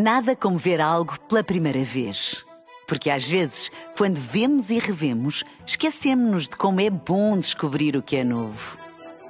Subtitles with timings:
[0.00, 2.46] Nada como ver algo pela primeira vez.
[2.86, 8.14] Porque às vezes, quando vemos e revemos, esquecemos-nos de como é bom descobrir o que
[8.14, 8.78] é novo.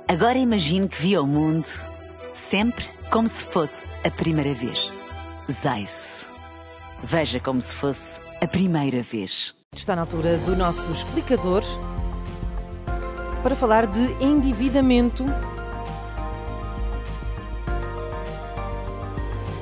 [0.07, 1.67] Agora imagine que viu o mundo
[2.35, 4.93] sempre como se fosse a primeira vez.
[5.51, 6.27] Zais.
[7.03, 9.55] Veja como se fosse a primeira vez.
[9.75, 11.65] Está na altura do nosso explicador
[13.43, 15.25] para falar de endividamento.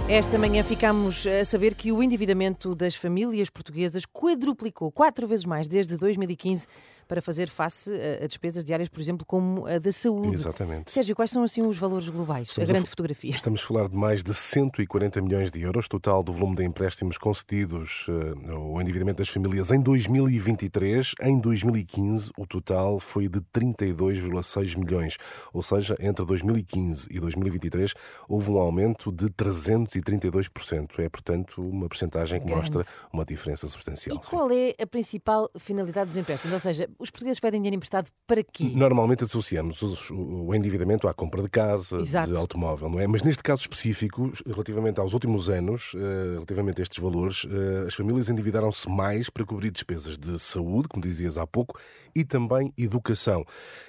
[0.08, 5.66] Esta manhã ficamos a saber que o endividamento das famílias portuguesas quadruplicou quatro vezes mais
[5.66, 6.68] desde 2015
[7.06, 7.90] para fazer face
[8.22, 10.34] a, despesas diárias, por exemplo, como a da saúde.
[10.34, 10.90] Exatamente.
[10.90, 13.30] Sérgio, quais são assim os valores globais, estamos a grande a, fotografia?
[13.30, 17.18] Estamos a falar de mais de 140 milhões de euros, total do volume de empréstimos
[17.18, 21.14] concedidos uh, o endividamento das famílias em 2023.
[21.22, 25.16] Em 2015, o total foi de 32,6 milhões,
[25.52, 27.94] ou seja, entre 2015 e 2023
[28.28, 30.98] houve um aumento de 332%.
[30.98, 32.60] É, portanto, uma percentagem que grande.
[32.60, 34.16] mostra uma diferença substancial.
[34.16, 36.54] E qual é a principal finalidade dos empréstimos?
[36.54, 38.70] Ou seja, os portugueses pedem dinheiro emprestado para quê?
[38.74, 39.80] Normalmente associamos
[40.10, 42.32] o endividamento à compra de casa, Exato.
[42.32, 43.06] de automóvel, não é?
[43.06, 47.94] Mas neste caso específico, relativamente aos últimos anos, eh, relativamente a estes valores, eh, as
[47.94, 51.78] famílias endividaram-se mais para cobrir despesas de saúde, como dizias há pouco,
[52.14, 53.44] e também educação.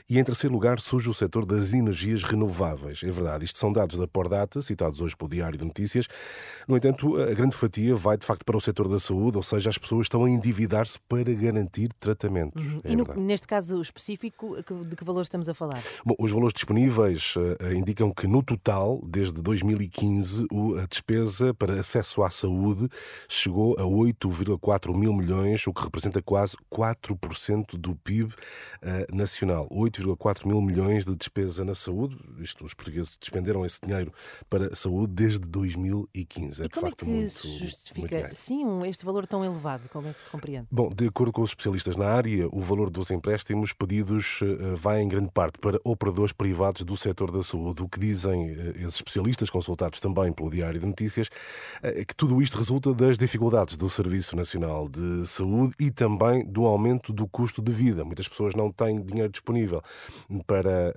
[0.10, 3.02] E em terceiro lugar surge o setor das energias renováveis.
[3.04, 6.08] É verdade, isto são dados da Pordata, citados hoje pelo Diário de Notícias.
[6.68, 9.70] No entanto, a grande fatia vai de facto para o setor da saúde, ou seja,
[9.70, 12.66] as pessoas estão a endividar-se para garantir tratamentos.
[12.66, 12.82] Uhum.
[12.84, 15.82] É no, neste caso específico, de que valores estamos a falar?
[16.06, 20.48] Bom, os valores disponíveis uh, indicam que no total, desde 2015,
[20.82, 22.90] a despesa para acesso à saúde
[23.28, 28.34] chegou a 8,4 mil milhões, o que representa quase 4% do PIB
[28.82, 29.68] eh, nacional.
[29.70, 32.18] 8,4 mil milhões de despesa na saúde.
[32.40, 34.14] Isto, os portugueses despenderam esse dinheiro
[34.50, 36.62] para a saúde desde 2015.
[36.62, 39.90] É e de facto é que muito, se justifica sim este valor tão elevado?
[39.90, 40.68] Como é que se compreende?
[40.72, 45.02] Bom, de acordo com os especialistas na área, o valor dos empréstimos pedidos uh, vai
[45.02, 47.84] em grande parte para operadores privados do setor da saúde.
[47.84, 51.30] O que dizem uh, esses especialistas, consultados também pelo Diário de Notícias,
[51.82, 56.66] é que tudo isto resulta das dificuldades do Serviço Nacional de Saúde e também do
[56.66, 59.82] aumento do custo de vida muitas pessoas não têm dinheiro disponível
[60.46, 60.94] para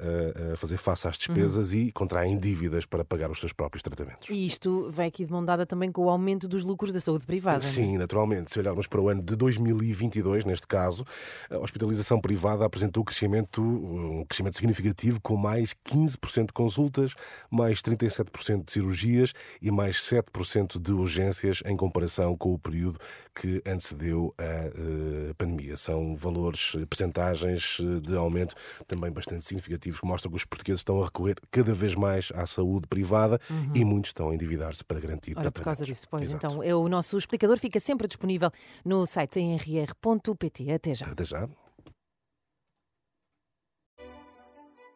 [0.56, 1.78] fazer face às despesas uhum.
[1.78, 4.28] e contraem dívidas para pagar os seus próprios tratamentos.
[4.28, 7.26] E isto vai aqui de mão dada também com o aumento dos lucros da saúde
[7.26, 7.59] privada.
[7.59, 7.60] É?
[7.60, 8.50] Sim, naturalmente.
[8.50, 11.04] Se olharmos para o ano de 2022, neste caso,
[11.50, 17.14] a hospitalização privada apresentou crescimento, um crescimento significativo, com mais 15% de consultas,
[17.50, 19.32] mais 37% de cirurgias
[19.62, 22.98] e mais 7% de urgências em comparação com o período
[23.34, 25.76] que antecedeu a uh, pandemia.
[25.76, 28.54] São valores percentagens eh, de aumento
[28.86, 32.44] também bastante significativos, que mostram que os portugueses estão a recorrer cada vez mais à
[32.44, 33.72] saúde privada uhum.
[33.74, 36.47] e muitos estão a endividar-se para garantir Ora, por causa disso, pois Exato.
[36.47, 38.50] então, é o nosso explicador fica sempre disponível
[38.84, 40.72] no site nr.pt.
[40.72, 41.06] Até já.
[41.06, 41.48] Até já.